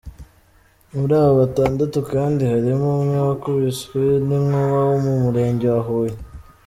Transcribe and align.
Muri 0.97 1.13
abo 1.21 1.31
batandatu 1.41 1.99
kandi 2.11 2.41
harimo 2.53 2.87
umwe 3.01 3.17
wakubiswe 3.27 4.01
n’inkuba 4.27 4.77
wo 4.89 4.97
mu 5.05 5.13
Murenge 5.23 5.67
wa 5.73 5.81
Huye. 5.87 6.15